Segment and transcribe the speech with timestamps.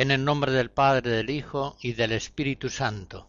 [0.00, 3.28] En el nombre del Padre, del Hijo y del Espíritu Santo.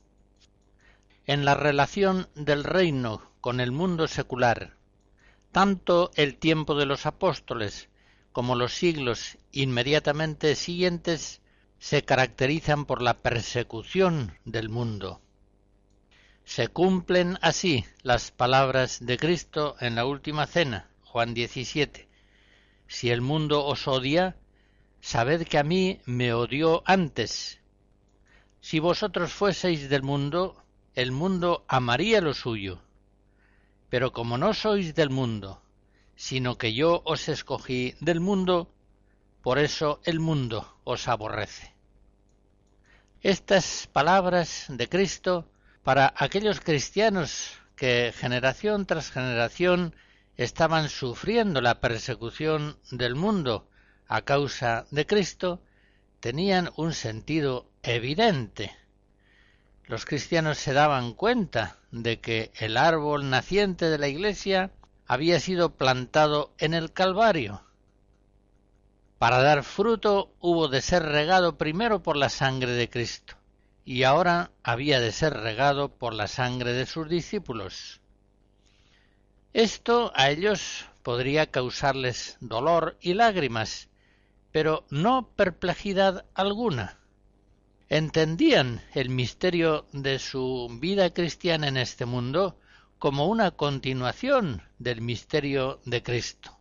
[1.26, 4.78] En la relación del reino con el mundo secular,
[5.52, 7.90] tanto el tiempo de los apóstoles
[8.32, 11.42] como los siglos inmediatamente siguientes
[11.78, 15.20] se caracterizan por la persecución del mundo.
[16.46, 22.08] Se cumplen así las palabras de Cristo en la última cena, Juan 17.
[22.88, 24.38] Si el mundo os odia,
[25.02, 27.60] sabed que a mí me odió antes.
[28.62, 30.64] Si vosotros fueseis del mundo,
[30.94, 32.82] el mundo amaría lo suyo.
[33.90, 35.62] Pero como no sois del mundo,
[36.16, 38.72] sino que yo os escogí del mundo,
[39.42, 41.74] por eso el mundo os aborrece.
[43.22, 45.50] Estas palabras de Cristo
[45.84, 49.96] para aquellos cristianos que generación tras generación
[50.38, 53.68] estaban sufriendo la persecución del mundo
[54.12, 55.62] a causa de Cristo
[56.20, 58.76] tenían un sentido evidente.
[59.86, 64.72] Los cristianos se daban cuenta de que el árbol naciente de la Iglesia
[65.08, 67.64] había sido plantado en el Calvario.
[69.18, 73.36] Para dar fruto hubo de ser regado primero por la sangre de Cristo,
[73.86, 78.02] y ahora había de ser regado por la sangre de sus discípulos.
[79.54, 83.88] Esto a ellos podría causarles dolor y lágrimas,
[84.52, 86.98] pero no perplejidad alguna.
[87.90, 92.58] Entendían el misterio de su vida cristiana en este mundo
[93.00, 96.58] como una continuación del misterio de Cristo.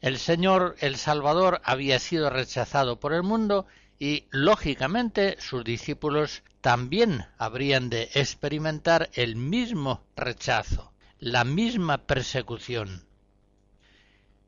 [0.00, 3.66] El Señor, el Salvador, había sido rechazado por el mundo
[3.98, 13.03] y, lógicamente, sus discípulos también habrían de experimentar el mismo rechazo, la misma persecución.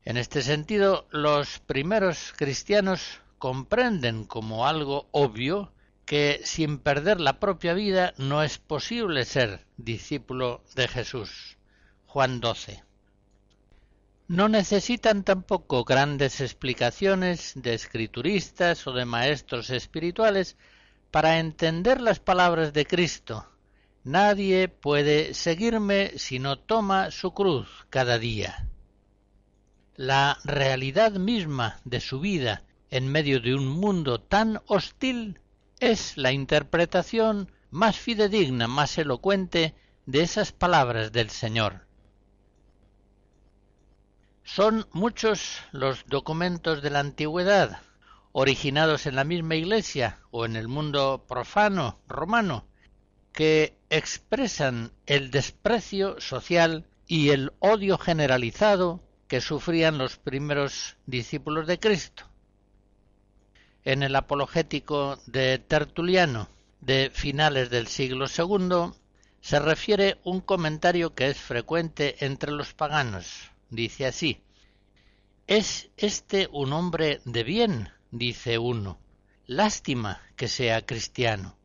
[0.07, 5.73] En este sentido, los primeros cristianos comprenden como algo obvio
[6.05, 11.57] que sin perder la propia vida no es posible ser discípulo de Jesús.
[12.05, 12.85] Juan 12.
[14.29, 20.55] No necesitan tampoco grandes explicaciones de escrituristas o de maestros espirituales
[21.11, 23.45] para entender las palabras de Cristo.
[24.05, 28.69] Nadie puede seguirme si no toma su cruz cada día
[29.97, 35.41] la realidad misma de su vida en medio de un mundo tan hostil
[35.79, 39.73] es la interpretación más fidedigna, más elocuente
[40.05, 41.87] de esas palabras del Señor.
[44.43, 47.81] Son muchos los documentos de la antigüedad,
[48.31, 52.67] originados en la misma Iglesia o en el mundo profano romano,
[53.33, 61.79] que expresan el desprecio social y el odio generalizado que sufrían los primeros discípulos de
[61.79, 62.23] Cristo.
[63.83, 66.49] En el apologético de Tertuliano
[66.81, 68.93] de finales del siglo II
[69.41, 73.51] se refiere un comentario que es frecuente entre los paganos.
[73.69, 74.41] Dice así
[75.47, 77.89] ¿Es este un hombre de bien?
[78.11, 78.99] dice uno.
[79.45, 81.55] Lástima que sea cristiano.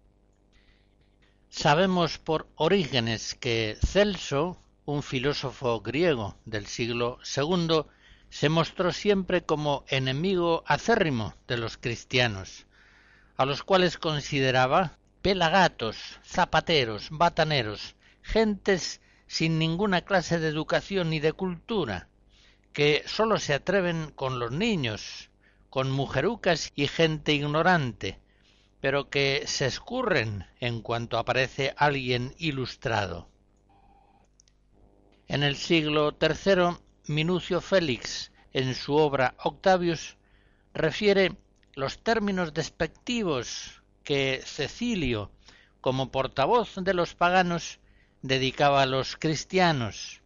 [1.48, 7.84] Sabemos por Orígenes que Celso un filósofo griego del siglo II,
[8.30, 12.66] se mostró siempre como enemigo acérrimo de los cristianos,
[13.36, 21.32] a los cuales consideraba pelagatos, zapateros, bataneros, gentes sin ninguna clase de educación ni de
[21.32, 22.08] cultura,
[22.72, 25.30] que sólo se atreven con los niños,
[25.70, 28.18] con mujerucas y gente ignorante,
[28.80, 33.31] pero que se escurren en cuanto aparece alguien ilustrado.
[35.32, 36.76] En el siglo III,
[37.06, 40.18] Minucio Félix, en su obra Octavius,
[40.74, 41.38] refiere
[41.74, 45.30] los términos despectivos que Cecilio,
[45.80, 47.80] como portavoz de los paganos,
[48.20, 50.20] dedicaba a los cristianos.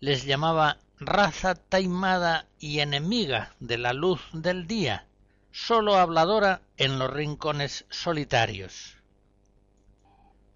[0.00, 5.06] Les llamaba raza taimada y enemiga de la luz del día,
[5.52, 8.96] sólo habladora en los rincones solitarios.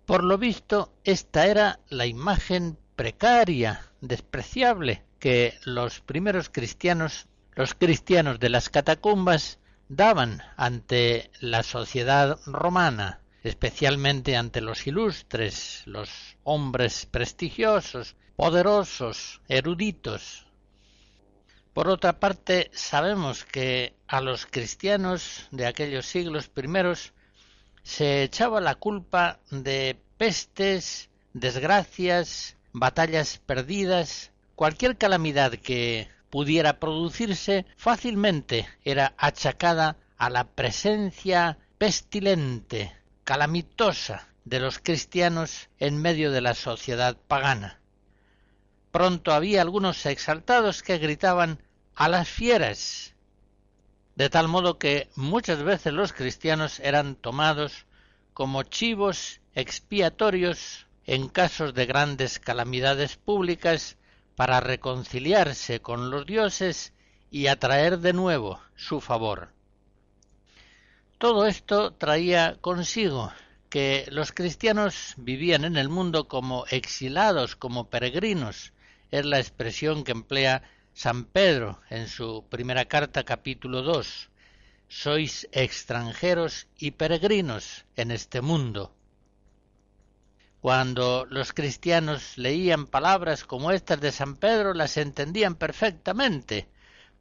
[0.07, 8.39] Por lo visto, esta era la imagen precaria, despreciable, que los primeros cristianos, los cristianos
[8.39, 9.59] de las catacumbas,
[9.89, 16.11] daban ante la sociedad romana, especialmente ante los ilustres, los
[16.45, 20.45] hombres prestigiosos, poderosos, eruditos.
[21.73, 27.15] Por otra parte, sabemos que a los cristianos de aquellos siglos primeros
[27.83, 38.69] se echaba la culpa de pestes, desgracias, batallas perdidas, cualquier calamidad que pudiera producirse fácilmente
[38.85, 42.95] era achacada a la presencia pestilente
[43.25, 47.81] calamitosa de los cristianos en medio de la sociedad pagana.
[48.93, 51.63] Pronto había algunos exaltados que gritaban
[51.95, 53.15] a las fieras,
[54.17, 57.87] de tal modo que muchas veces los cristianos eran tomados
[58.35, 63.97] como chivos expiatorios en casos de grandes calamidades públicas
[64.37, 66.93] para reconciliarse con los dioses
[67.31, 69.53] y atraer de nuevo su favor.
[71.19, 73.33] Todo esto traía consigo
[73.69, 78.73] que los cristianos vivían en el mundo como exilados, como peregrinos,
[79.11, 80.63] es la expresión que emplea
[80.95, 84.29] San Pedro en su primera carta capítulo 2.
[84.89, 88.95] Sois extranjeros y peregrinos en este mundo.
[90.61, 96.69] Cuando los cristianos leían palabras como estas de San Pedro, las entendían perfectamente,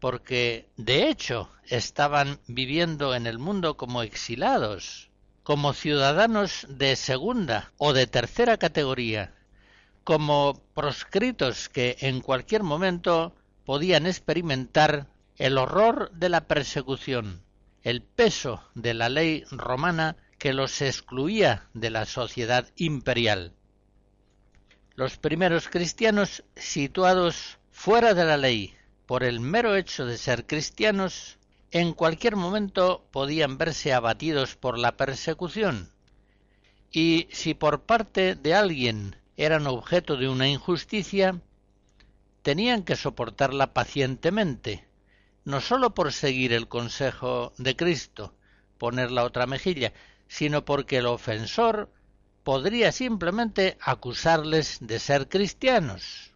[0.01, 5.09] porque de hecho estaban viviendo en el mundo como exilados,
[5.43, 9.33] como ciudadanos de segunda o de tercera categoría,
[10.03, 13.33] como proscritos que en cualquier momento
[13.65, 15.07] podían experimentar
[15.37, 17.41] el horror de la persecución,
[17.83, 23.53] el peso de la ley romana que los excluía de la sociedad imperial.
[24.95, 28.73] Los primeros cristianos situados fuera de la ley,
[29.05, 31.37] por el mero hecho de ser cristianos,
[31.71, 35.91] en cualquier momento podían verse abatidos por la persecución,
[36.91, 41.39] y si por parte de alguien eran objeto de una injusticia,
[42.41, 44.85] tenían que soportarla pacientemente,
[45.43, 48.33] no sólo por seguir el consejo de Cristo,
[48.77, 49.93] poner la otra mejilla,
[50.29, 51.91] sino porque el ofensor
[52.43, 56.31] podría simplemente acusarles de ser cristianos.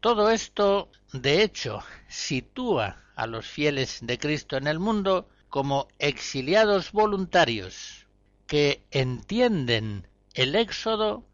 [0.00, 6.92] Todo esto, de hecho, sitúa a los fieles de Cristo en el mundo como exiliados
[6.92, 8.06] voluntarios,
[8.46, 11.26] que entienden el éxodo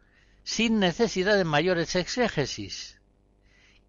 [0.43, 2.99] sin necesidad de mayores exégesis,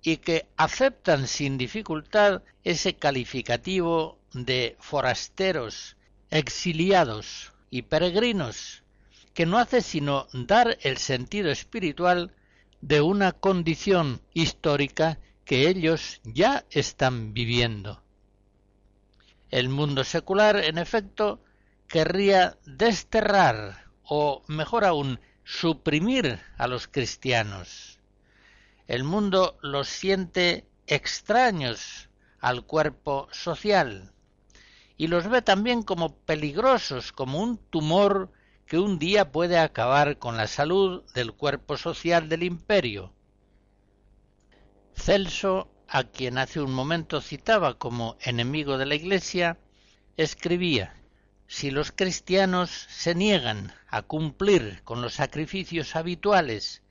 [0.02, 5.96] y que aceptan sin dificultad ese calificativo de forasteros,
[6.30, 8.82] exiliados y peregrinos,
[9.34, 12.34] que no hace sino dar el sentido espiritual
[12.80, 18.02] de una condición histórica que ellos ya están viviendo.
[19.50, 21.42] El mundo secular, en efecto,
[21.88, 27.98] querría desterrar o, mejor aún, suprimir a los cristianos.
[28.86, 32.08] El mundo los siente extraños
[32.40, 34.12] al cuerpo social
[35.00, 38.30] y los ve también como peligrosos, como un tumor
[38.66, 43.10] que un día puede acabar con la salud del cuerpo social del imperio.
[44.94, 49.56] Celso, a quien hace un momento citaba como enemigo de la Iglesia,
[50.18, 50.94] escribía
[51.46, 56.82] Si los cristianos se niegan a cumplir con los sacrificios habituales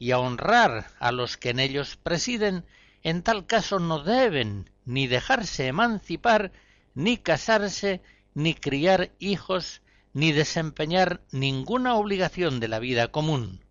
[0.00, 2.64] y a honrar a los que en ellos presiden,
[3.04, 6.50] en tal caso no deben ni dejarse emancipar,
[6.94, 8.00] ni casarse,
[8.34, 9.82] ni criar hijos,
[10.12, 13.64] ni desempeñar ninguna obligación de la vida común.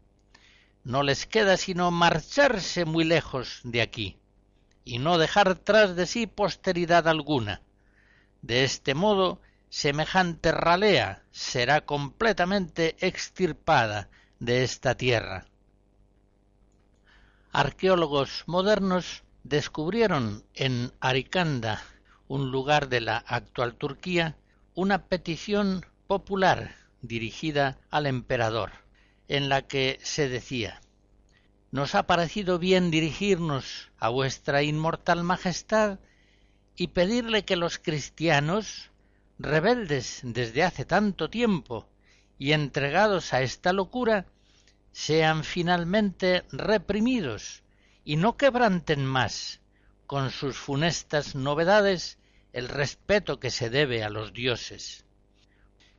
[0.84, 4.18] No les queda sino marcharse muy lejos de aquí,
[4.84, 7.62] y no dejar tras de sí posteridad alguna.
[8.42, 14.10] De este modo, semejante ralea será completamente extirpada
[14.40, 15.46] de esta tierra.
[17.52, 21.84] arqueólogos modernos descubrieron en Arikanda,
[22.32, 24.38] un lugar de la actual Turquía,
[24.74, 28.72] una petición popular dirigida al emperador,
[29.28, 30.80] en la que se decía
[31.72, 36.00] Nos ha parecido bien dirigirnos a vuestra inmortal majestad
[36.78, 38.92] y pedirle que los cristianos,
[39.38, 41.90] rebeldes desde hace tanto tiempo
[42.40, 44.26] y entregados a esta locura,
[44.94, 47.64] sean finalmente reprimidos
[48.06, 49.60] y no quebranten más
[50.08, 52.18] con sus funestas novedades
[52.54, 55.06] el respeto que se debe a los dioses.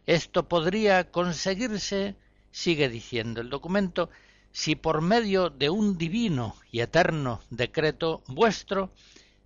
[0.07, 2.17] Esto podría conseguirse,
[2.51, 4.11] sigue diciendo el documento,
[4.53, 8.93] si por medio de un divino y eterno decreto vuestro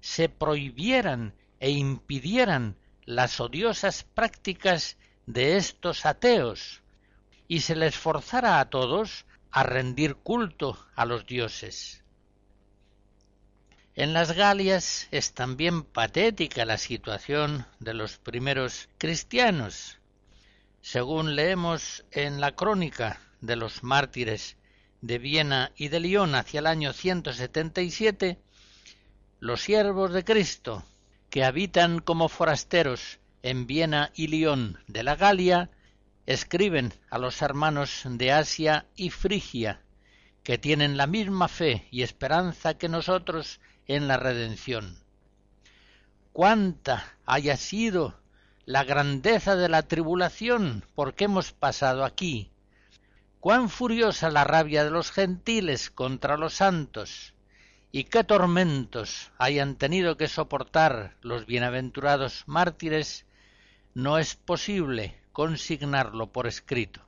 [0.00, 4.96] se prohibieran e impidieran las odiosas prácticas
[5.26, 6.82] de estos ateos
[7.48, 12.02] y se les forzara a todos a rendir culto a los dioses.
[13.98, 19.96] En las Galias es también patética la situación de los primeros cristianos,
[20.82, 24.58] según leemos en la crónica de los mártires
[25.00, 28.38] de Viena y de Lyon hacia el año 177,
[29.40, 30.84] los siervos de Cristo,
[31.30, 35.70] que habitan como forasteros en Viena y Lyon de la Galia,
[36.26, 39.80] escriben a los hermanos de Asia y Frigia,
[40.42, 44.98] que tienen la misma fe y esperanza que nosotros en la redención.
[46.32, 48.18] Cuánta haya sido
[48.64, 52.50] la grandeza de la tribulación por que hemos pasado aquí,
[53.40, 57.32] cuán furiosa la rabia de los gentiles contra los santos,
[57.92, 63.24] y qué tormentos hayan tenido que soportar los bienaventurados mártires,
[63.94, 67.00] no es posible consignarlo por escrito.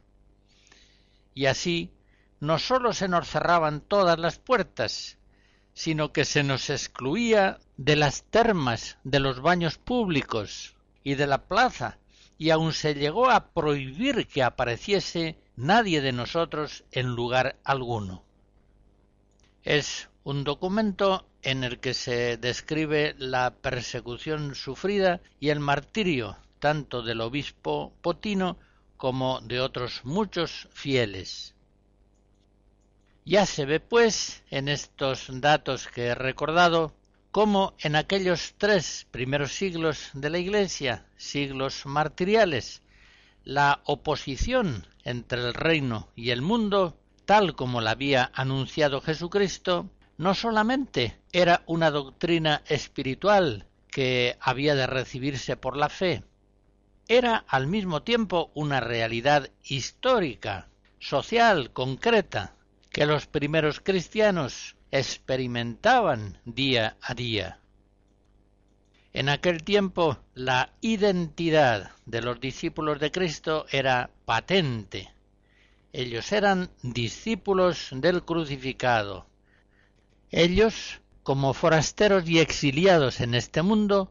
[1.35, 1.93] Y así
[2.41, 5.18] no sólo se nos cerraban todas las puertas,
[5.79, 11.47] sino que se nos excluía de las termas de los baños públicos, y de la
[11.47, 11.99] plaza,
[12.37, 18.25] y aun se llegó a prohibir que apareciese nadie de nosotros en lugar alguno.
[19.63, 27.03] Es un documento en el que se describe la persecución sufrida y el martirio tanto
[27.03, 28.59] del obispo Potino
[28.97, 31.55] como de otros muchos fieles.
[33.29, 36.95] Ya se ve, pues, en estos datos que he recordado,
[37.31, 42.81] como en aquellos tres primeros siglos de la Iglesia, siglos martiriales,
[43.45, 50.33] la oposición entre el reino y el mundo, tal como la había anunciado Jesucristo, no
[50.35, 56.25] solamente era una doctrina espiritual que había de recibirse por la fe,
[57.09, 62.55] era al mismo tiempo una realidad histórica, social, concreta,
[62.91, 67.61] que los primeros cristianos experimentaban día a día.
[69.13, 75.13] En aquel tiempo la identidad de los discípulos de Cristo era patente.
[75.93, 79.27] Ellos eran discípulos del crucificado.
[80.31, 84.11] Ellos, como forasteros y exiliados en este mundo,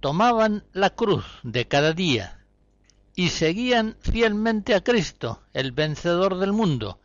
[0.00, 2.44] tomaban la cruz de cada día
[3.14, 7.00] y seguían fielmente a Cristo, el vencedor del mundo,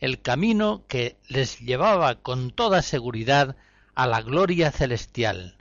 [0.00, 3.56] el camino que les llevaba con toda seguridad
[3.94, 5.56] a la gloria celestial.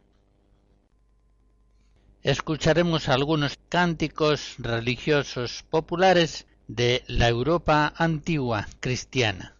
[2.22, 9.55] Escucharemos algunos cánticos religiosos populares de la Europa antigua cristiana.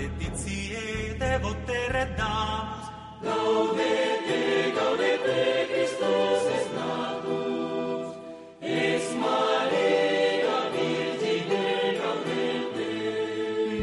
[0.00, 2.86] Letizie devote redamus.
[3.22, 8.16] Gaudete, gaudete, Christus es natus,
[8.60, 11.68] es Maria Virgine
[12.00, 12.90] gaudete.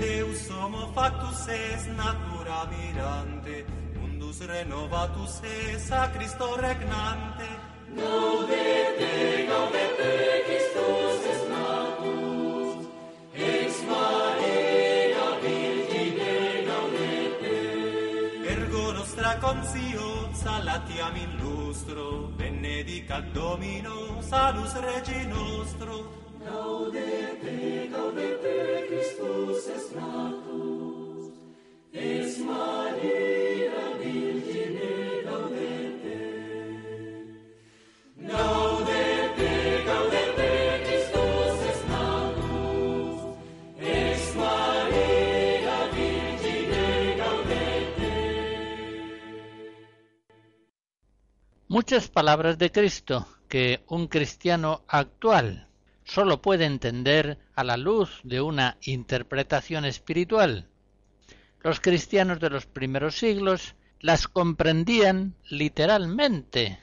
[0.01, 3.65] Deus homo factus es natura mirante,
[3.99, 7.47] mundus renovatus es a Cristo regnante.
[7.95, 11.27] Gaudete, gaudete, Christus
[19.31, 25.95] es consio salatiam in lustro benedicat domino salus regi nostro.
[26.45, 30.46] Gaudete gaudete Christus est natus
[51.77, 55.67] muchas palabras de Cristo que un cristiano actual
[56.05, 60.67] sólo puede entender a la luz de una interpretación espiritual.
[61.61, 66.79] Los cristianos de los primeros siglos las comprendían literalmente,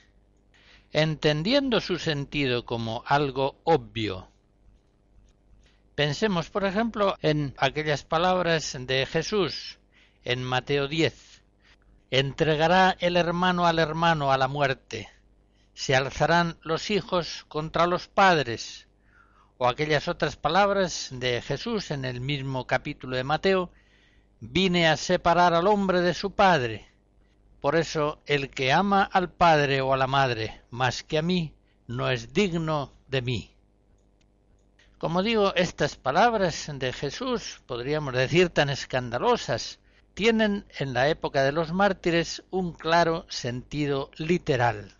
[0.93, 4.29] entendiendo su sentido como algo obvio.
[5.95, 9.77] Pensemos, por ejemplo, en aquellas palabras de Jesús
[10.23, 11.34] en Mateo 10.
[12.11, 15.09] Entregará el hermano al hermano a la muerte.
[15.73, 18.87] Se alzarán los hijos contra los padres.
[19.57, 23.71] O aquellas otras palabras de Jesús en el mismo capítulo de Mateo.
[24.39, 26.91] Vine a separar al hombre de su padre.
[27.59, 31.55] Por eso el que ama al padre o a la madre más que a mí,
[31.87, 33.55] no es digno de mí.
[34.99, 39.79] Como digo, estas palabras de Jesús, podríamos decir tan escandalosas,
[40.15, 44.95] tienen en la época de los mártires un claro sentido literal.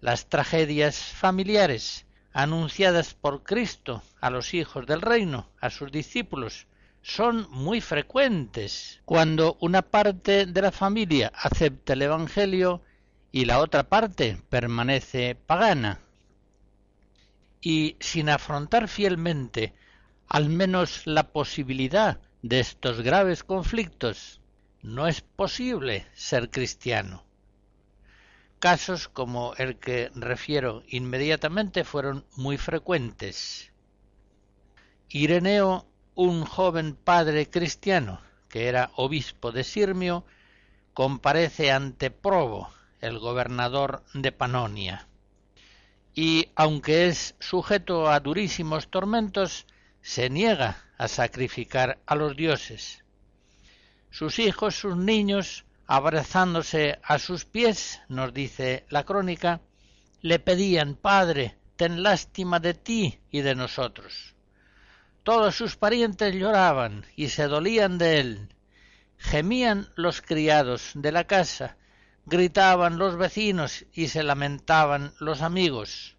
[0.00, 6.66] Las tragedias familiares anunciadas por Cristo a los hijos del reino, a sus discípulos,
[7.02, 12.82] son muy frecuentes cuando una parte de la familia acepta el Evangelio
[13.30, 16.00] y la otra parte permanece pagana
[17.60, 19.74] y sin afrontar fielmente
[20.28, 22.18] al menos la posibilidad
[22.48, 24.40] de estos graves conflictos,
[24.82, 27.24] no es posible ser cristiano.
[28.58, 33.72] Casos como el que refiero inmediatamente fueron muy frecuentes.
[35.08, 40.24] Ireneo, un joven padre cristiano, que era obispo de Sirmio,
[40.94, 42.70] comparece ante Probo,
[43.00, 45.08] el gobernador de Panonia
[46.16, 49.66] y aunque es sujeto a durísimos tormentos,
[50.06, 53.02] se niega a sacrificar a los dioses.
[54.08, 59.62] Sus hijos, sus niños, abrazándose a sus pies, nos dice la crónica,
[60.22, 64.36] le pedían, Padre, ten lástima de ti y de nosotros.
[65.24, 68.54] Todos sus parientes lloraban y se dolían de él.
[69.18, 71.78] Gemían los criados de la casa
[72.26, 76.16] gritaban los vecinos y se lamentaban los amigos,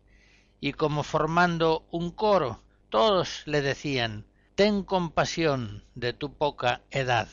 [0.60, 7.28] y como formando un coro, todos le decían Ten compasión de tu poca edad.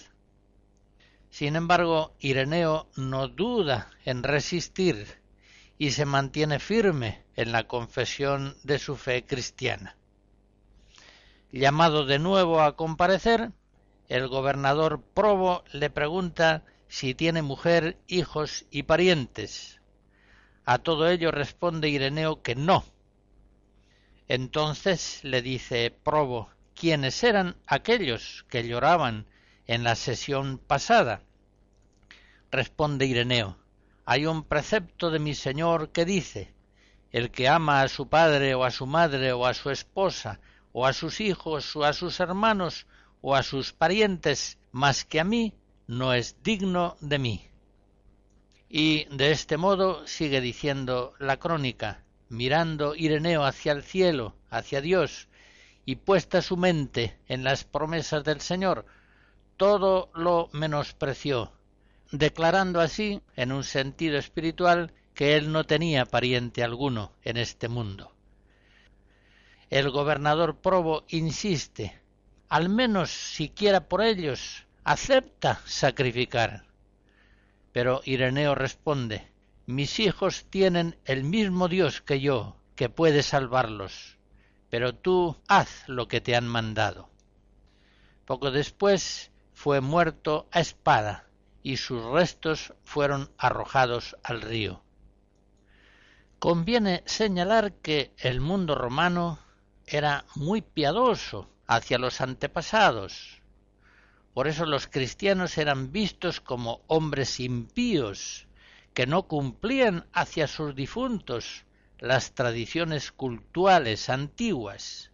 [1.31, 5.23] Sin embargo, Ireneo no duda en resistir
[5.79, 9.97] y se mantiene firme en la confesión de su fe cristiana.
[11.51, 13.53] Llamado de nuevo a comparecer,
[14.09, 19.81] el gobernador Probo le pregunta si tiene mujer, hijos y parientes.
[20.65, 22.85] A todo ello responde Ireneo que no.
[24.29, 29.27] Entonces le dice Probo quiénes eran aquellos que lloraban
[29.67, 31.23] en la sesión pasada.
[32.51, 33.59] Responde Ireneo
[34.07, 36.53] hay un precepto de mi Señor que dice
[37.11, 40.41] el que ama a su padre o a su madre o a su esposa
[40.73, 42.87] o a sus hijos o a sus hermanos
[43.23, 45.55] o a sus parientes más que a mí,
[45.87, 47.49] no es digno de mí.
[48.69, 55.29] Y de este modo sigue diciendo la crónica, mirando Ireneo hacia el cielo, hacia Dios,
[55.85, 58.87] y puesta su mente en las promesas del Señor,
[59.57, 61.53] todo lo menospreció,
[62.11, 68.13] declarando así, en un sentido espiritual, que él no tenía pariente alguno en este mundo.
[69.71, 72.01] El gobernador Probo insiste,
[72.49, 76.65] al menos siquiera por ellos, acepta sacrificar.
[77.73, 79.27] Pero Ireneo responde,
[79.67, 84.19] mis hijos tienen el mismo Dios que yo, que puede salvarlos,
[84.69, 87.09] pero tú haz lo que te han mandado.
[88.27, 91.29] Poco después fue muerto a espada,
[91.63, 94.83] y sus restos fueron arrojados al río.
[96.39, 99.39] Conviene señalar que el mundo romano
[99.87, 103.41] era muy piadoso hacia los antepasados,
[104.35, 108.49] por eso los cristianos eran vistos como hombres impíos,
[108.95, 111.65] que no cumplían hacia sus difuntos
[111.99, 115.11] las tradiciones cultuales antiguas.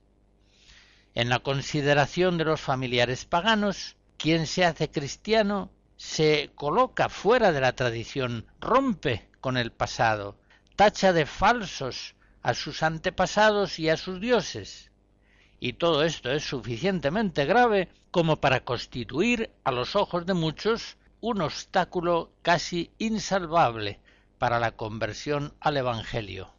[1.14, 7.60] En la consideración de los familiares paganos, quien se hace cristiano se coloca fuera de
[7.60, 10.38] la tradición, rompe con el pasado,
[10.76, 14.90] tacha de falsos a sus antepasados y a sus dioses
[15.60, 21.42] y todo esto es suficientemente grave como para constituir a los ojos de muchos un
[21.42, 24.00] obstáculo casi insalvable
[24.38, 26.54] para la conversión al Evangelio.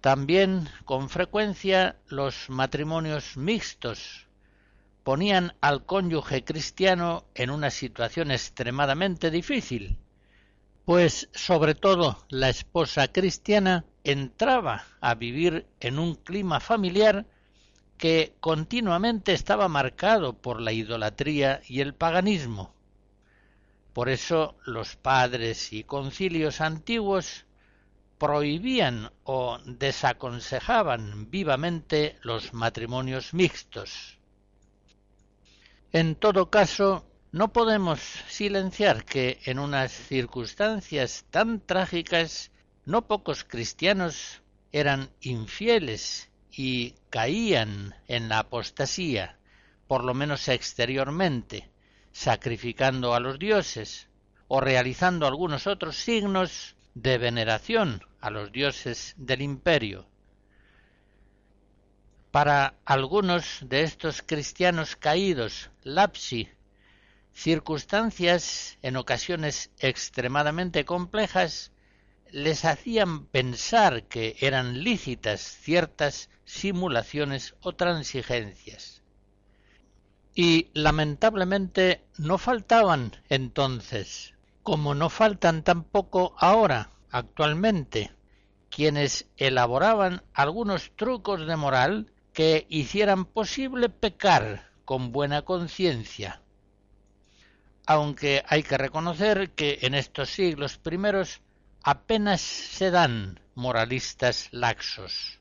[0.00, 4.28] También con frecuencia los matrimonios mixtos
[5.02, 9.98] ponían al cónyuge cristiano en una situación extremadamente difícil,
[10.84, 17.26] pues sobre todo la esposa cristiana entraba a vivir en un clima familiar
[18.04, 22.74] que continuamente estaba marcado por la idolatría y el paganismo.
[23.94, 27.46] Por eso los padres y concilios antiguos
[28.18, 34.18] prohibían o desaconsejaban vivamente los matrimonios mixtos.
[35.90, 42.50] En todo caso, no podemos silenciar que en unas circunstancias tan trágicas
[42.84, 49.38] no pocos cristianos eran infieles y caían en la apostasía,
[49.86, 51.70] por lo menos exteriormente,
[52.12, 54.08] sacrificando a los dioses
[54.48, 60.06] o realizando algunos otros signos de veneración a los dioses del imperio.
[62.30, 66.48] Para algunos de estos cristianos caídos, lapsi
[67.32, 71.72] circunstancias en ocasiones extremadamente complejas
[72.34, 79.04] les hacían pensar que eran lícitas ciertas simulaciones o transigencias.
[80.34, 88.10] Y lamentablemente no faltaban entonces, como no faltan tampoco ahora, actualmente,
[88.68, 96.40] quienes elaboraban algunos trucos de moral que hicieran posible pecar con buena conciencia
[97.86, 101.42] aunque hay que reconocer que en estos siglos primeros
[101.84, 105.38] apenas se dan moralistas laxos.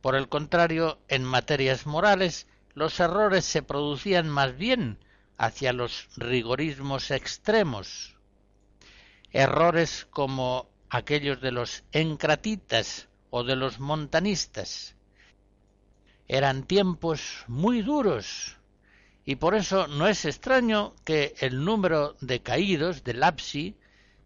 [0.00, 4.98] Por el contrario, en materias morales, los errores se producían más bien
[5.38, 8.16] hacia los rigorismos extremos.
[9.30, 14.96] Errores como aquellos de los encratitas o de los montanistas.
[16.26, 18.56] Eran tiempos muy duros,
[19.24, 23.76] y por eso no es extraño que el número de caídos del lapsi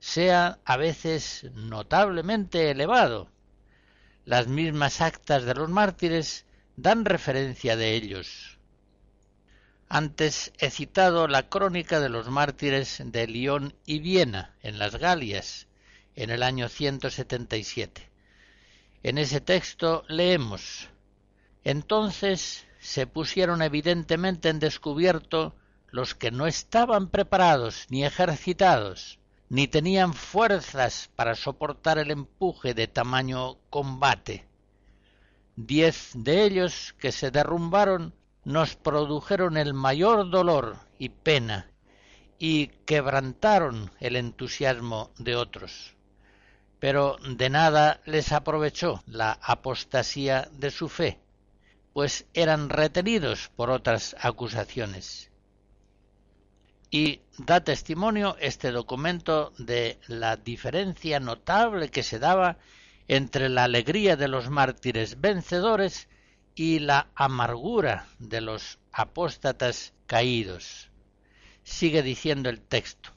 [0.04, 3.30] sea a veces notablemente elevado.
[4.26, 6.44] Las mismas actas de los mártires
[6.76, 8.58] dan referencia de ellos.
[9.88, 15.68] Antes he citado la crónica de los mártires de Lyon y Viena, en las Galias,
[16.16, 18.10] en el año 177.
[19.02, 20.90] En ese texto leemos
[21.64, 25.56] Entonces se pusieron evidentemente en descubierto
[25.88, 29.18] los que no estaban preparados ni ejercitados,
[29.54, 34.48] ni tenían fuerzas para soportar el empuje de tamaño combate.
[35.54, 38.12] Diez de ellos que se derrumbaron
[38.42, 41.70] nos produjeron el mayor dolor y pena
[42.40, 45.94] y quebrantaron el entusiasmo de otros.
[46.80, 51.20] Pero de nada les aprovechó la apostasía de su fe
[51.92, 55.30] pues eran retenidos por otras acusaciones.
[56.90, 62.58] Y da testimonio este documento de la diferencia notable que se daba
[63.08, 66.08] entre la alegría de los mártires vencedores
[66.54, 70.90] y la amargura de los apóstatas caídos.
[71.64, 73.10] Sigue diciendo el texto.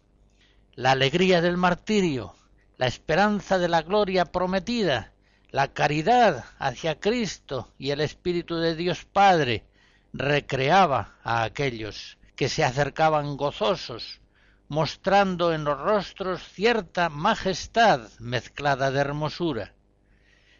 [0.74, 2.36] La alegría del martirio,
[2.78, 5.14] la esperanza de la gloria prometida,
[5.50, 9.66] la caridad hacia Cristo y el Espíritu de Dios Padre
[10.14, 14.22] recreaba a aquellos que se acercaban gozosos,
[14.70, 19.74] mostrando en los rostros cierta majestad mezclada de hermosura.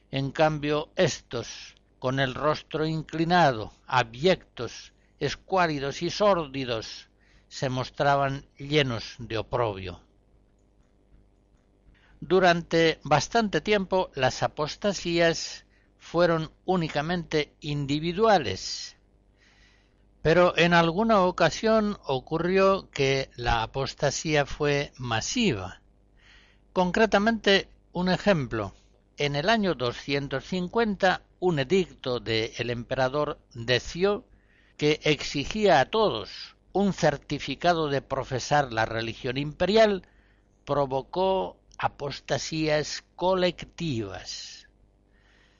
[0.10, 7.10] En cambio, éstos, con el rostro inclinado, abyectos, escuálidos y sórdidos,
[7.48, 10.02] se mostraban llenos de oprobio.
[12.20, 15.66] Durante bastante tiempo las apostasías
[16.00, 18.97] fueron únicamente individuales,
[20.28, 25.80] pero en alguna ocasión ocurrió que la apostasía fue masiva.
[26.74, 28.74] Concretamente, un ejemplo.
[29.16, 34.26] En el año 250, un edicto del emperador Decio
[34.76, 40.06] que exigía a todos un certificado de profesar la religión imperial
[40.66, 44.68] provocó apostasías colectivas.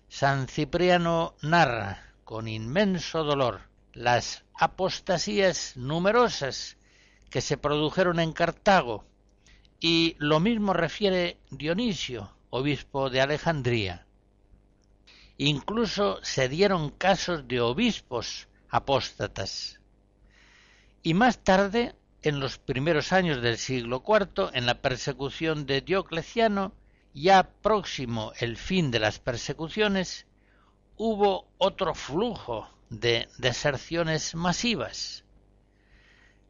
[0.10, 3.62] San Cipriano narra con inmenso dolor
[3.98, 6.78] las apostasías numerosas
[7.32, 9.06] que se produjeron en Cartago
[9.80, 14.06] y lo mismo refiere Dionisio, obispo de Alejandría.
[15.38, 19.80] Incluso se dieron casos de obispos apóstatas.
[21.02, 26.72] Y más tarde en los primeros años del siglo IV, en la persecución de Diocleciano,
[27.16, 30.28] ya próximo el fin de las persecuciones,
[30.98, 35.24] hubo otro flujo de deserciones masivas.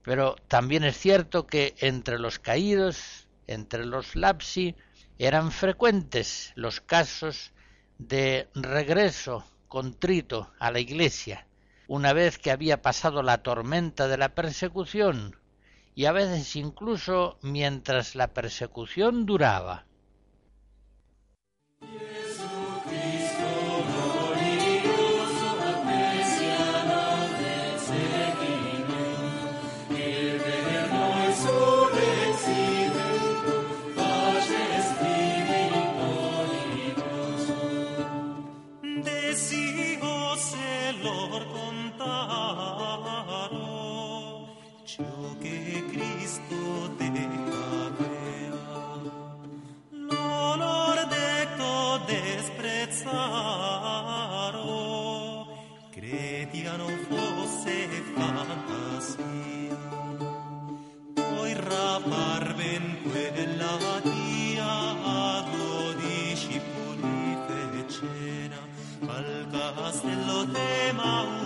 [0.03, 4.75] Pero también es cierto que entre los caídos entre los lapsi
[5.17, 7.51] eran frecuentes los casos
[7.97, 11.47] de regreso contrito a la iglesia,
[11.87, 15.37] una vez que había pasado la tormenta de la persecución,
[15.95, 19.85] y a veces incluso mientras la persecución duraba.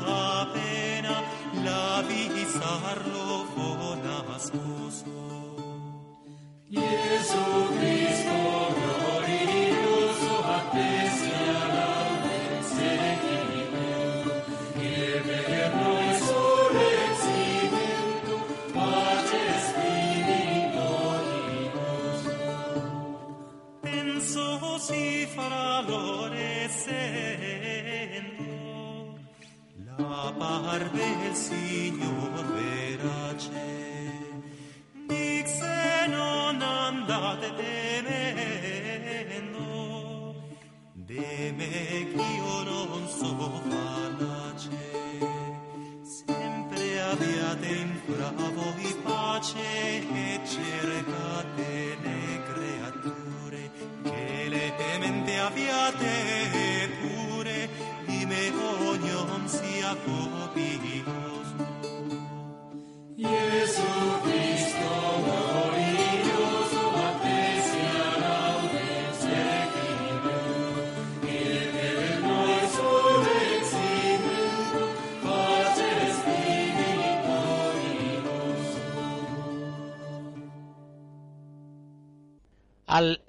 [0.06, 1.16] la pena
[1.66, 3.68] la vi sarlo fu
[4.06, 5.31] nascoso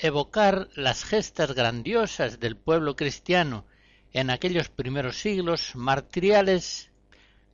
[0.03, 3.65] evocar las gestas grandiosas del pueblo cristiano
[4.13, 6.91] en aquellos primeros siglos martiriales,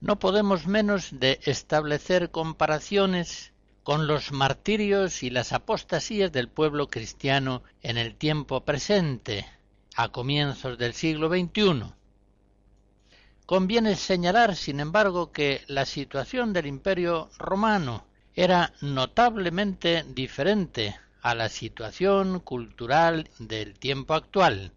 [0.00, 7.62] no podemos menos de establecer comparaciones con los martirios y las apostasías del pueblo cristiano
[7.82, 9.44] en el tiempo presente,
[9.94, 11.92] a comienzos del siglo XXI.
[13.44, 21.48] Conviene señalar, sin embargo, que la situación del imperio romano era notablemente diferente a la
[21.48, 24.72] situación cultural del tiempo actual.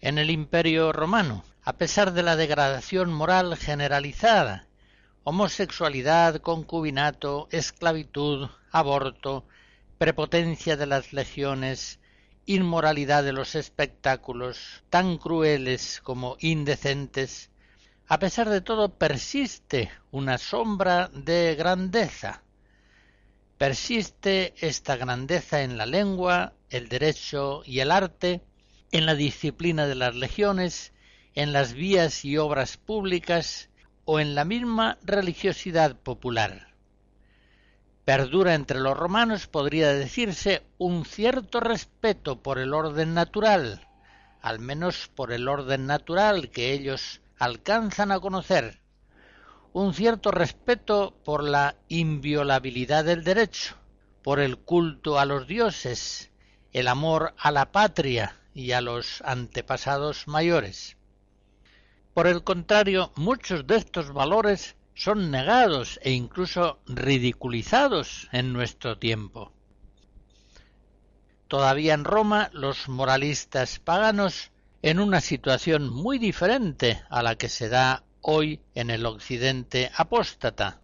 [0.00, 4.66] En el Imperio romano, a pesar de la degradación moral generalizada,
[5.24, 9.44] homosexualidad, concubinato, esclavitud, aborto,
[9.98, 11.98] prepotencia de las legiones,
[12.44, 17.50] inmoralidad de los espectáculos, tan crueles como indecentes,
[18.06, 22.44] a pesar de todo persiste una sombra de grandeza,
[23.58, 28.42] Persiste esta grandeza en la lengua, el derecho y el arte,
[28.92, 30.92] en la disciplina de las legiones,
[31.34, 33.70] en las vías y obras públicas
[34.04, 36.74] o en la misma religiosidad popular.
[38.04, 43.88] Perdura entre los romanos, podría decirse, un cierto respeto por el orden natural,
[44.42, 48.80] al menos por el orden natural que ellos alcanzan a conocer,
[49.76, 53.76] un cierto respeto por la inviolabilidad del derecho,
[54.22, 56.30] por el culto a los dioses,
[56.72, 60.96] el amor a la patria y a los antepasados mayores.
[62.14, 69.52] Por el contrario, muchos de estos valores son negados e incluso ridiculizados en nuestro tiempo.
[71.48, 77.68] Todavía en Roma los moralistas paganos, en una situación muy diferente a la que se
[77.68, 80.80] da hoy en el occidente apóstata.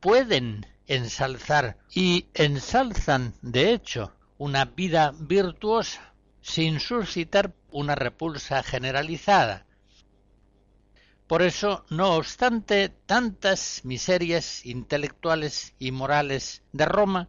[0.00, 9.66] Pueden ensalzar y ensalzan, de hecho, una vida virtuosa sin suscitar una repulsa generalizada.
[11.26, 17.28] Por eso, no obstante tantas miserias intelectuales y morales de Roma,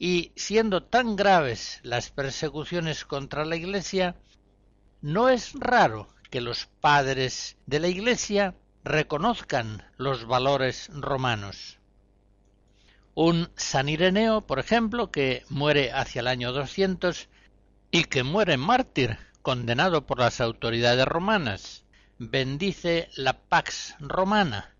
[0.00, 4.16] y siendo tan graves las persecuciones contra la Iglesia,
[5.00, 8.56] no es raro que los padres de la Iglesia
[8.88, 11.78] reconozcan los valores romanos.
[13.14, 17.28] Un San Ireneo, por ejemplo, que muere hacia el año 200
[17.90, 21.84] y que muere mártir, condenado por las autoridades romanas,
[22.18, 24.74] bendice la Pax Romana.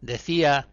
[0.00, 0.68] Decía,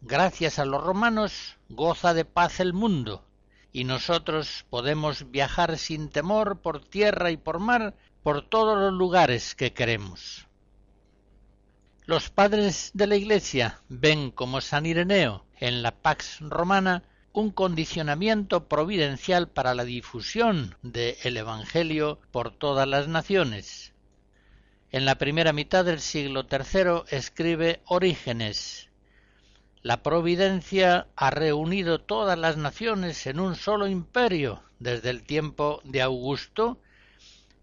[0.00, 3.24] gracias a los romanos goza de paz el mundo,
[3.72, 9.56] y nosotros podemos viajar sin temor por tierra y por mar por todos los lugares
[9.56, 10.46] que queremos.
[12.04, 18.66] Los padres de la Iglesia ven como San Ireneo en la Pax Romana un condicionamiento
[18.66, 23.92] providencial para la difusión del Evangelio por todas las naciones.
[24.90, 28.90] En la primera mitad del siglo III escribe Orígenes.
[29.82, 36.02] La providencia ha reunido todas las naciones en un solo imperio desde el tiempo de
[36.02, 36.80] Augusto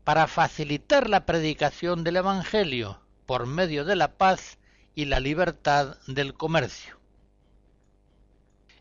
[0.05, 4.57] para facilitar la predicación del Evangelio por medio de la paz
[4.95, 6.97] y la libertad del comercio.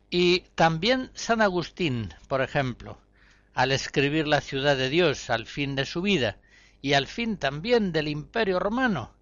[0.08, 2.98] Y también San Agustín, por ejemplo,
[3.52, 6.38] al escribir la ciudad de Dios al fin de su vida
[6.80, 9.12] y al fin también del imperio romano,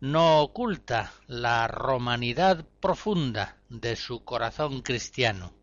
[0.00, 5.54] no oculta la romanidad profunda de su corazón cristiano.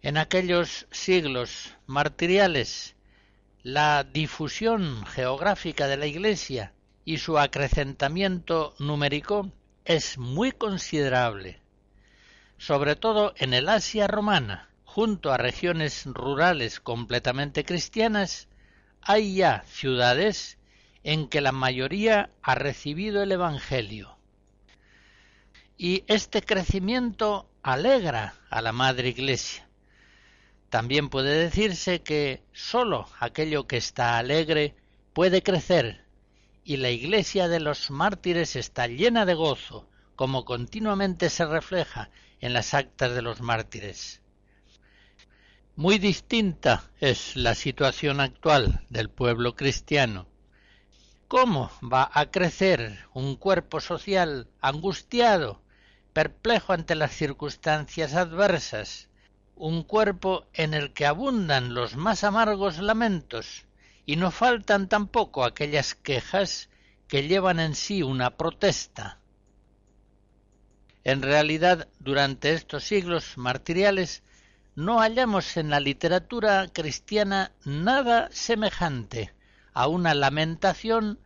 [0.00, 2.96] En aquellos siglos martiriales,
[3.62, 6.72] la difusión geográfica de la Iglesia
[7.06, 9.50] y su acrecentamiento numérico
[9.86, 11.62] es muy considerable
[12.58, 18.48] sobre todo en el Asia romana, junto a regiones rurales completamente cristianas,
[19.02, 20.58] hay ya ciudades
[21.04, 24.16] en que la mayoría ha recibido el Evangelio.
[25.76, 29.68] Y este crecimiento alegra a la Madre Iglesia.
[30.70, 34.74] También puede decirse que sólo aquello que está alegre
[35.12, 36.05] puede crecer,
[36.66, 42.52] y la Iglesia de los mártires está llena de gozo, como continuamente se refleja en
[42.52, 44.20] las actas de los mártires.
[45.76, 50.26] Muy distinta es la situación actual del pueblo cristiano.
[51.28, 55.62] ¿Cómo va a crecer un cuerpo social angustiado,
[56.12, 59.08] perplejo ante las circunstancias adversas,
[59.54, 63.65] un cuerpo en el que abundan los más amargos lamentos
[64.06, 66.70] y no faltan tampoco aquellas quejas
[67.08, 69.18] que llevan en sí una protesta?
[71.04, 74.22] En realidad, durante estos siglos martiriales,
[74.76, 79.32] no hallamos en la literatura cristiana nada semejante
[79.72, 81.18] a una lamentación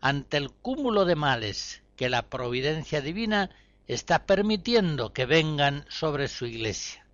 [0.00, 3.50] ante el cúmulo de males que la providencia divina
[3.86, 7.04] está permitiendo que vengan sobre su iglesia.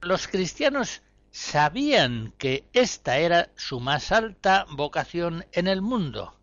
[0.00, 6.36] Los cristianos sabían que esta era su más alta vocación en el mundo,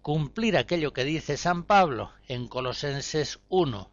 [0.00, 3.90] cumplir aquello que dice San Pablo en Colosenses 1,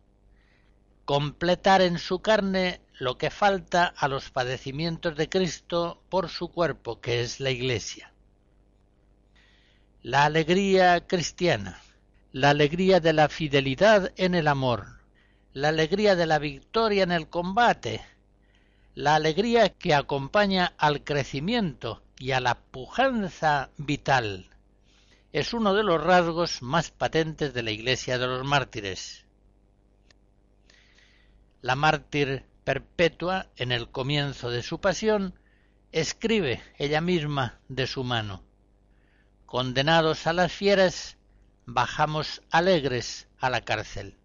[1.05, 6.99] completar en su carne lo que falta a los padecimientos de Cristo por su cuerpo,
[6.99, 8.13] que es la Iglesia.
[10.01, 11.81] La alegría cristiana,
[12.31, 14.99] la alegría de la fidelidad en el amor,
[15.53, 18.01] la alegría de la victoria en el combate,
[18.99, 24.49] la alegría que acompaña al crecimiento y a la pujanza vital,
[25.31, 29.25] es uno de los rasgos más patentes de la Iglesia de los mártires.
[31.61, 35.33] La mártir perpetua, en el comienzo de su pasión,
[35.93, 38.43] escribe ella misma de su mano.
[39.45, 41.15] Condenados a las fieras,
[41.65, 44.17] bajamos alegres a la cárcel.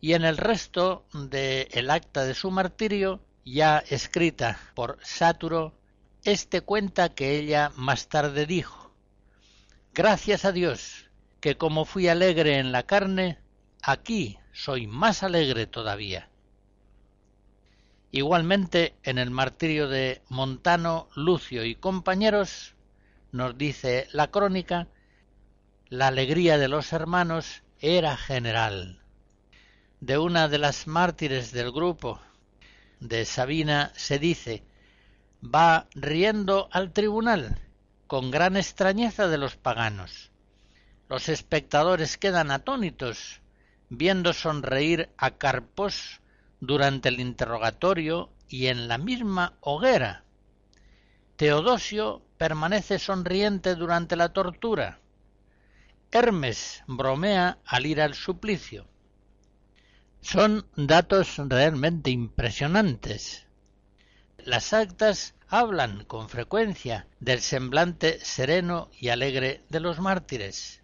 [0.00, 5.74] Y en el resto del el acta de su martirio, ya escrita por Sáturo,
[6.24, 8.92] éste cuenta que ella más tarde dijo
[9.94, 13.38] Gracias a Dios, que como fui alegre en la carne,
[13.82, 16.28] aquí soy más alegre todavía.
[18.10, 22.74] Igualmente, en el martirio de Montano, Lucio y compañeros,
[23.32, 24.88] nos dice la crónica,
[25.88, 29.02] la alegría de los hermanos era general.
[30.00, 32.20] De una de las mártires del grupo
[33.00, 34.62] de Sabina se dice,
[35.42, 37.58] va riendo al tribunal
[38.06, 40.30] con gran extrañeza de los paganos.
[41.08, 43.40] Los espectadores quedan atónitos
[43.88, 46.20] viendo sonreír a Carpos
[46.60, 50.24] durante el interrogatorio y en la misma hoguera.
[51.36, 55.00] Teodosio permanece sonriente durante la tortura.
[56.10, 58.86] Hermes bromea al ir al suplicio.
[60.30, 63.46] Son datos realmente impresionantes.
[64.36, 70.82] Las actas hablan con frecuencia del semblante sereno y alegre de los mártires.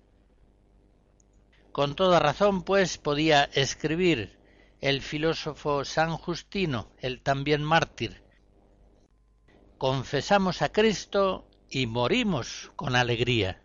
[1.73, 4.39] Con toda razón, pues, podía escribir
[4.81, 8.23] el filósofo San Justino, el también mártir.
[9.77, 13.64] Confesamos a Cristo y morimos con alegría.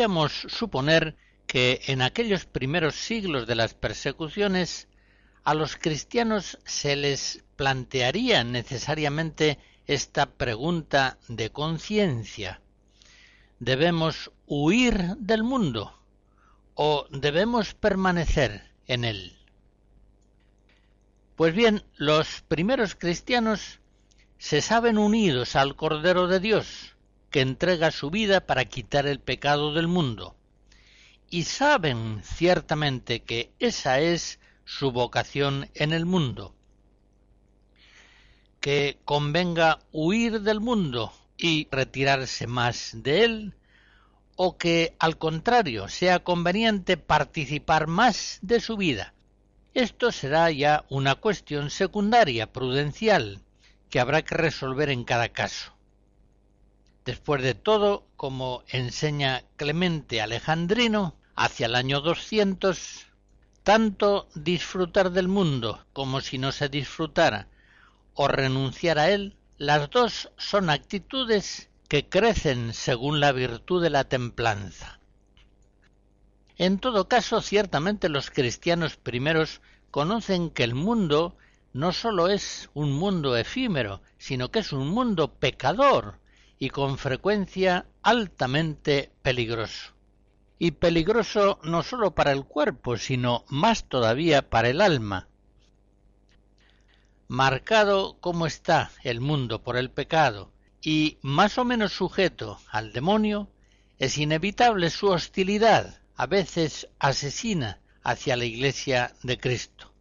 [0.00, 1.14] Podríamos suponer
[1.46, 4.88] que en aquellos primeros siglos de las persecuciones
[5.44, 12.62] a los cristianos se les plantearía necesariamente esta pregunta de conciencia.
[13.58, 16.00] ¿Debemos huir del mundo
[16.76, 19.36] o debemos permanecer en él?
[21.36, 23.80] Pues bien, los primeros cristianos
[24.38, 26.89] se saben unidos al Cordero de Dios,
[27.30, 30.36] que entrega su vida para quitar el pecado del mundo.
[31.30, 36.54] Y saben ciertamente que esa es su vocación en el mundo.
[38.60, 43.54] Que convenga huir del mundo y retirarse más de él,
[44.36, 49.14] o que al contrario sea conveniente participar más de su vida.
[49.72, 53.40] Esto será ya una cuestión secundaria, prudencial,
[53.88, 55.72] que habrá que resolver en cada caso.
[57.04, 63.06] Después de todo, como enseña Clemente Alejandrino, hacia el año 200,
[63.62, 67.48] tanto disfrutar del mundo como si no se disfrutara
[68.14, 74.04] o renunciar a él, las dos son actitudes que crecen según la virtud de la
[74.04, 75.00] templanza.
[76.56, 81.36] En todo caso, ciertamente los cristianos primeros conocen que el mundo
[81.72, 86.19] no sólo es un mundo efímero, sino que es un mundo pecador,
[86.62, 89.94] y con frecuencia altamente peligroso.
[90.58, 95.26] Y peligroso no sólo para el cuerpo, sino más todavía para el alma.
[97.28, 100.52] Marcado como está el mundo por el pecado
[100.82, 103.50] y más o menos sujeto al demonio,
[103.98, 109.92] es inevitable su hostilidad, a veces asesina, hacia la Iglesia de Cristo.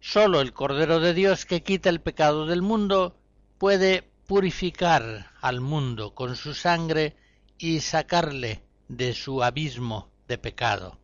[0.00, 3.18] Sólo el Cordero de Dios que quita el pecado del mundo
[3.58, 7.16] puede purificar al mundo con su sangre
[7.58, 11.00] y sacarle de su abismo de pecado.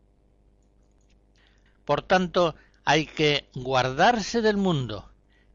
[1.84, 2.54] Por tanto,
[2.84, 5.10] hay que guardarse del mundo,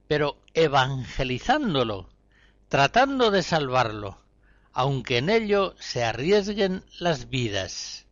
[0.09, 2.09] pero evangelizándolo,
[2.67, 4.21] tratando de salvarlo,
[4.73, 8.05] aunque en ello se arriesguen las vidas.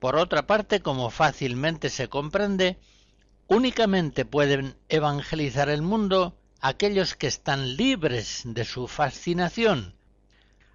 [0.00, 2.76] Por otra parte, como fácilmente se comprende,
[3.46, 9.94] únicamente pueden evangelizar el mundo aquellos que están libres de su fascinación,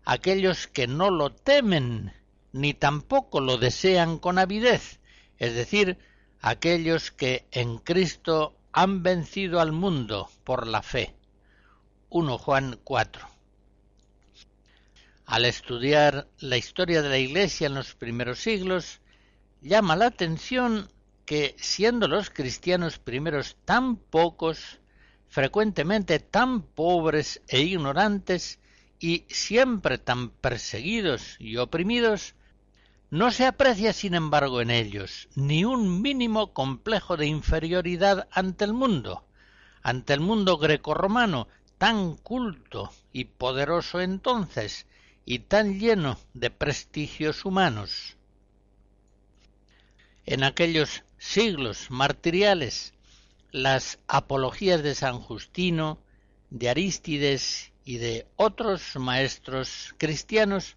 [0.05, 2.13] aquellos que no lo temen
[2.51, 4.99] ni tampoco lo desean con avidez,
[5.37, 5.97] es decir,
[6.39, 11.15] aquellos que en Cristo han vencido al mundo por la fe.
[12.09, 13.27] 1 Juan 4.
[15.25, 19.01] Al estudiar la historia de la Iglesia en los primeros siglos,
[19.61, 20.91] llama la atención
[21.25, 24.79] que, siendo los cristianos primeros tan pocos,
[25.33, 28.59] frecuentemente tan pobres e ignorantes
[28.99, 32.35] y siempre tan perseguidos y oprimidos,
[33.09, 38.73] no se aprecia, sin embargo, en ellos ni un mínimo complejo de inferioridad ante el
[38.73, 39.25] mundo,
[39.81, 41.47] ante el mundo grecorromano,
[41.79, 44.85] tan culto y poderoso entonces,
[45.25, 48.17] y tan lleno de prestigios humanos.
[50.27, 52.92] En aquellos siglos martiriales
[53.53, 55.99] las apologías de San Justino,
[56.49, 60.75] de Arístides y de otros maestros cristianos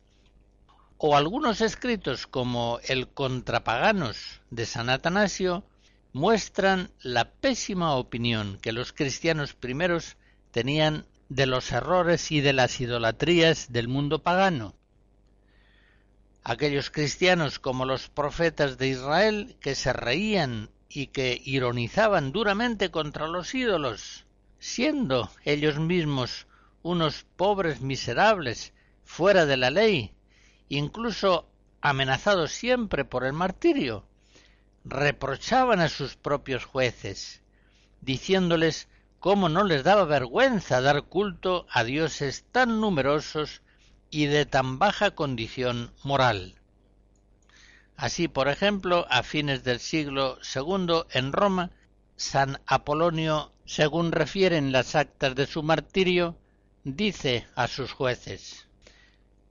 [0.98, 5.64] o algunos escritos como el Contrapaganos de San Atanasio
[6.12, 10.18] muestran la pésima opinión que los cristianos primeros
[10.50, 14.74] tenían de los errores y de las idolatrías del mundo pagano.
[16.44, 23.26] Aquellos cristianos como los profetas de Israel que se reían y que ironizaban duramente contra
[23.26, 24.24] los ídolos,
[24.58, 26.46] siendo ellos mismos
[26.82, 28.72] unos pobres miserables
[29.04, 30.12] fuera de la ley,
[30.68, 31.48] incluso
[31.80, 34.06] amenazados siempre por el martirio,
[34.84, 37.42] reprochaban a sus propios jueces,
[38.00, 43.62] diciéndoles cómo no les daba vergüenza dar culto a dioses tan numerosos
[44.10, 46.54] y de tan baja condición moral.
[47.96, 51.70] Así, por ejemplo, a fines del siglo II en Roma,
[52.16, 56.36] San Apolonio, según refieren las actas de su martirio,
[56.84, 58.68] dice a sus jueces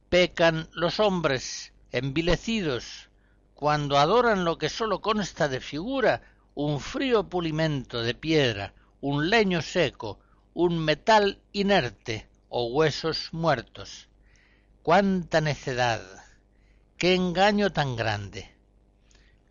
[0.09, 3.09] Pecan los hombres envilecidos
[3.55, 6.21] cuando adoran lo que sólo consta de figura,
[6.53, 10.19] un frío pulimento de piedra, un leño seco,
[10.53, 14.07] un metal inerte o huesos muertos.
[14.83, 16.24] ¡Cuánta necedad!
[16.97, 18.49] ¡Qué engaño tan grande!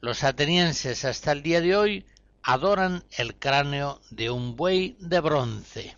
[0.01, 2.07] Los atenienses hasta el día de hoy
[2.43, 5.97] adoran el cráneo de un buey de bronce.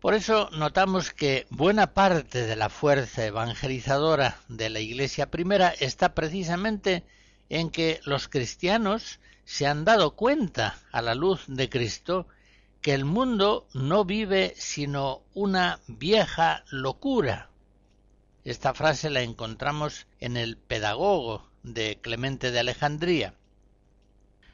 [0.00, 6.14] Por eso notamos que buena parte de la fuerza evangelizadora de la Iglesia primera está
[6.14, 7.04] precisamente
[7.50, 12.28] en que los cristianos se han dado cuenta a la luz de Cristo
[12.80, 17.50] que el mundo no vive sino una vieja locura.
[18.44, 23.34] Esta frase la encontramos en el Pedagogo de Clemente de Alejandría.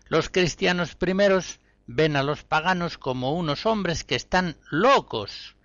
[0.09, 5.57] Los cristianos primeros ven a los paganos como unos hombres que están locos,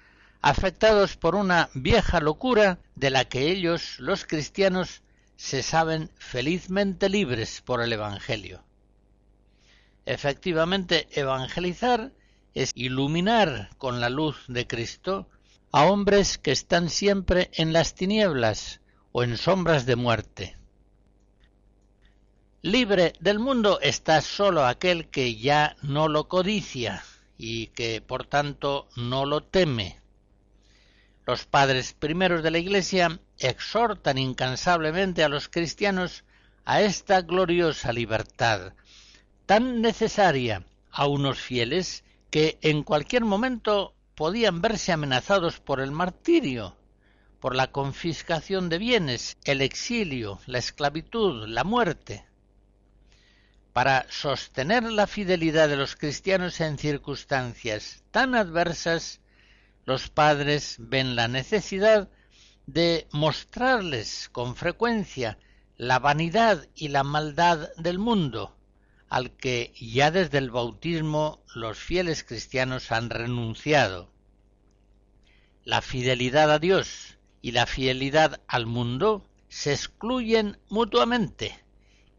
[0.42, 5.04] afectados por una vieja locura de la que ellos, los cristianos,
[5.36, 8.64] se saben felizmente libres por el Evangelio.
[10.08, 12.12] Efectivamente, evangelizar
[12.56, 15.28] es iluminar con la luz de Cristo
[15.72, 20.58] a hombres que están siempre en las tinieblas o en sombras de muerte.
[22.62, 27.04] Libre del mundo está sólo aquel que ya no lo codicia
[27.38, 30.00] y que por tanto no lo teme.
[31.26, 36.24] Los padres primeros de la Iglesia exhortan incansablemente a los cristianos
[36.66, 38.74] a esta gloriosa libertad,
[39.46, 46.76] tan necesaria a unos fieles que en cualquier momento podían verse amenazados por el martirio,
[47.40, 52.26] por la confiscación de bienes, el exilio, la esclavitud, la muerte.
[53.74, 59.20] Para sostener la fidelidad de los cristianos en circunstancias tan adversas,
[59.86, 62.10] los padres ven la necesidad
[62.66, 65.38] de mostrarles con frecuencia
[65.78, 68.55] la vanidad y la maldad del mundo,
[69.16, 74.12] al que ya desde el bautismo los fieles cristianos han renunciado.
[75.64, 81.58] La fidelidad a Dios y la fidelidad al mundo se excluyen mutuamente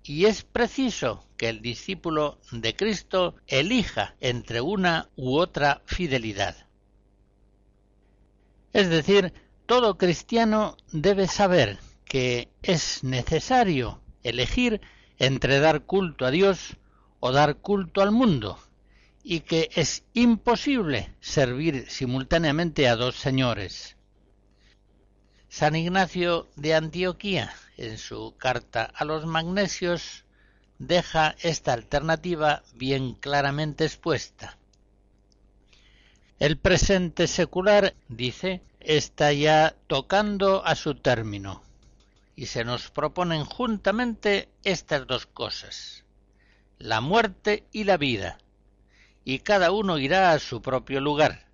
[0.04, 6.66] y es preciso que el discípulo de Cristo elija entre una u otra fidelidad.
[8.72, 9.34] Es decir,
[9.66, 14.80] todo cristiano debe saber que es necesario elegir
[15.18, 16.78] entre dar culto a Dios
[17.32, 18.58] dar culto al mundo,
[19.22, 23.96] y que es imposible servir simultáneamente a dos señores.
[25.48, 30.24] San Ignacio de Antioquía, en su carta a los magnesios,
[30.78, 34.58] deja esta alternativa bien claramente expuesta.
[36.38, 41.62] El presente secular, dice, está ya tocando a su término
[42.36, 46.04] y se nos proponen juntamente estas dos cosas,
[46.78, 48.38] la muerte y la vida,
[49.24, 51.46] y cada uno irá a su propio lugar.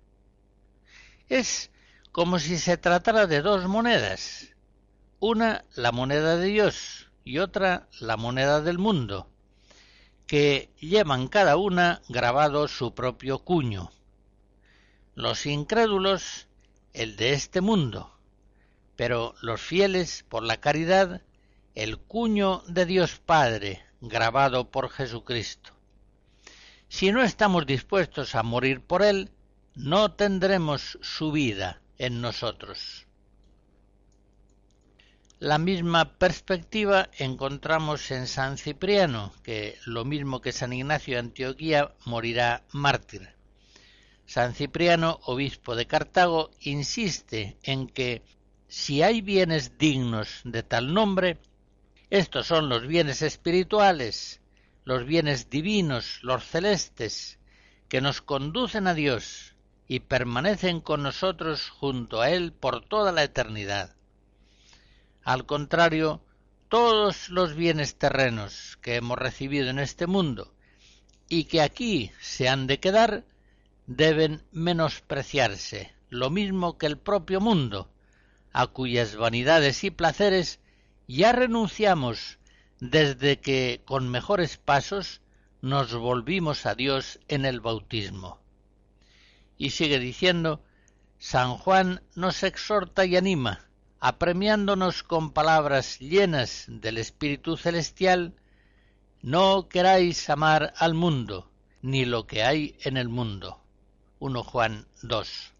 [1.29, 1.71] Es
[2.11, 4.49] como si se tratara de dos monedas,
[5.19, 9.29] una la moneda de Dios y otra la moneda del mundo,
[10.27, 13.91] que llevan cada una grabado su propio cuño.
[15.15, 16.47] Los incrédulos
[16.91, 18.13] el de este mundo,
[18.95, 21.21] pero los fieles por la caridad
[21.75, 25.71] el cuño de Dios Padre grabado por Jesucristo.
[26.89, 29.31] Si no estamos dispuestos a morir por Él,
[29.75, 33.07] no tendremos su vida en nosotros.
[35.39, 41.93] La misma perspectiva encontramos en San Cipriano, que lo mismo que San Ignacio de Antioquía
[42.05, 43.29] morirá mártir.
[44.25, 48.21] San Cipriano, obispo de Cartago, insiste en que
[48.67, 51.37] si hay bienes dignos de tal nombre,
[52.13, 54.39] estos son los bienes espirituales,
[54.85, 57.39] los bienes divinos, los celestes,
[57.89, 59.55] que nos conducen a Dios
[59.87, 63.95] y permanecen con nosotros junto a Él por toda la eternidad.
[65.23, 66.23] Al contrario,
[66.69, 70.53] todos los bienes terrenos que hemos recibido en este mundo
[71.29, 73.25] y que aquí se han de quedar,
[73.87, 77.89] deben menospreciarse, lo mismo que el propio mundo,
[78.51, 80.59] a cuyas vanidades y placeres
[81.07, 82.39] ya renunciamos
[82.79, 85.21] desde que con mejores pasos
[85.61, 88.39] nos volvimos a Dios en el bautismo.
[89.57, 90.61] Y sigue diciendo,
[91.19, 93.69] San Juan nos exhorta y anima,
[94.01, 98.35] apremiándonos con palabras llenas del Espíritu Celestial,
[99.21, 101.49] no queráis amar al mundo,
[101.81, 103.63] ni lo que hay en el mundo.
[104.19, 105.53] 1 Juan 2.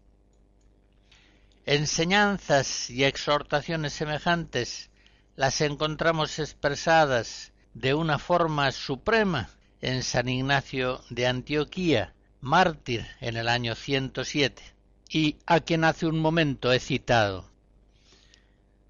[1.64, 4.90] Enseñanzas y exhortaciones semejantes
[5.36, 13.48] las encontramos expresadas de una forma suprema en San Ignacio de Antioquía, mártir en el
[13.48, 14.62] año 107,
[15.08, 17.50] y a quien hace un momento he citado.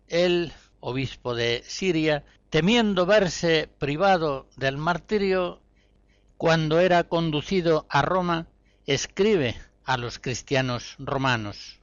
[0.07, 5.61] El obispo de Siria, temiendo verse privado del martirio,
[6.37, 8.47] cuando era conducido a Roma,
[8.87, 11.81] escribe a los cristianos romanos.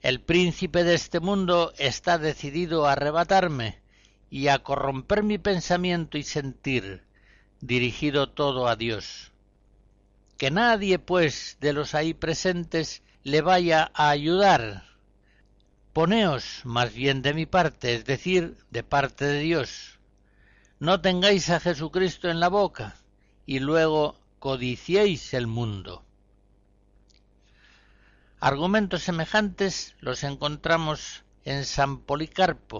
[0.00, 3.80] El príncipe de este mundo está decidido a arrebatarme
[4.30, 7.02] y a corromper mi pensamiento y sentir,
[7.60, 9.32] dirigido todo a Dios.
[10.36, 14.84] Que nadie, pues, de los ahí presentes le vaya a ayudar.
[15.92, 19.98] Poneos más bien de mi parte, es decir, de parte de Dios.
[20.78, 22.96] No tengáis a Jesucristo en la boca
[23.46, 26.04] y luego codiciéis el mundo.
[28.40, 32.76] Argumentos semejantes los encontramos en San Policarpo,